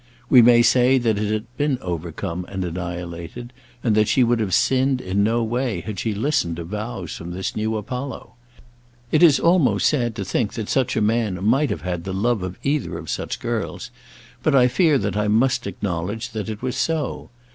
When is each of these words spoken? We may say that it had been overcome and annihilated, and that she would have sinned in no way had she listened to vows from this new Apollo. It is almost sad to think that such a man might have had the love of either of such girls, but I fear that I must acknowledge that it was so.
We 0.31 0.41
may 0.41 0.63
say 0.63 0.97
that 0.97 1.19
it 1.19 1.31
had 1.31 1.45
been 1.57 1.77
overcome 1.79 2.43
and 2.49 2.65
annihilated, 2.65 3.53
and 3.83 3.93
that 3.93 4.07
she 4.07 4.23
would 4.23 4.39
have 4.39 4.51
sinned 4.51 4.99
in 4.99 5.23
no 5.23 5.43
way 5.43 5.81
had 5.81 5.99
she 5.99 6.15
listened 6.15 6.55
to 6.55 6.63
vows 6.63 7.15
from 7.15 7.29
this 7.29 7.55
new 7.55 7.77
Apollo. 7.77 8.33
It 9.11 9.21
is 9.21 9.39
almost 9.39 9.87
sad 9.87 10.15
to 10.15 10.25
think 10.25 10.53
that 10.53 10.69
such 10.69 10.95
a 10.97 11.01
man 11.01 11.45
might 11.45 11.69
have 11.69 11.81
had 11.81 12.03
the 12.03 12.15
love 12.15 12.41
of 12.41 12.57
either 12.63 12.97
of 12.97 13.11
such 13.11 13.39
girls, 13.39 13.91
but 14.41 14.55
I 14.55 14.67
fear 14.67 14.97
that 14.97 15.15
I 15.15 15.27
must 15.27 15.67
acknowledge 15.67 16.31
that 16.31 16.49
it 16.49 16.63
was 16.63 16.75
so. 16.75 17.29